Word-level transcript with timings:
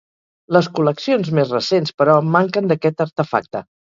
Les 0.55 0.69
col·leccions 0.79 1.29
més 1.41 1.51
recents, 1.57 1.93
però, 2.03 2.17
manquen 2.37 2.71
d'aquest 2.73 3.07
artefacte. 3.09 3.63